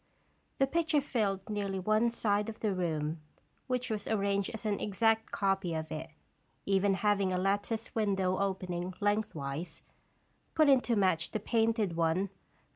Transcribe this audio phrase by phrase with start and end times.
[0.57, 3.21] The picture filled nearly one side of the room,
[3.67, 6.09] which was arranged as an exact copy of it,
[6.65, 9.83] even having a lattice window opening lengthwise,
[10.55, 12.31] put in to match the painted one.